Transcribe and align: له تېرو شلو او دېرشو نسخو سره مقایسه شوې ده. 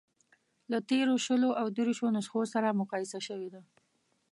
له 0.71 0.77
تېرو 0.89 1.13
شلو 1.25 1.49
او 1.61 1.65
دېرشو 1.77 2.05
نسخو 2.15 2.41
سره 2.53 2.77
مقایسه 2.81 3.19
شوې 3.27 3.49
ده. 3.55 3.61